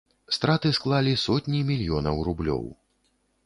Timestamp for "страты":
0.37-0.71